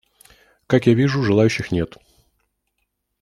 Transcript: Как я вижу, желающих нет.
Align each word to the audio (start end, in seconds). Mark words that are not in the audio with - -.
Как 0.65 0.87
я 0.87 0.95
вижу, 0.95 1.21
желающих 1.21 1.69
нет. 1.71 1.97